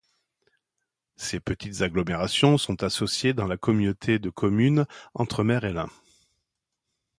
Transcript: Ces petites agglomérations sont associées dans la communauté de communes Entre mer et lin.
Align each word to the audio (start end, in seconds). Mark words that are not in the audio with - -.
Ces 1.15 1.39
petites 1.39 1.83
agglomérations 1.83 2.57
sont 2.57 2.81
associées 2.81 3.33
dans 3.35 3.45
la 3.45 3.55
communauté 3.55 4.17
de 4.17 4.31
communes 4.31 4.87
Entre 5.13 5.43
mer 5.43 5.63
et 5.63 5.73
lin. 5.73 5.89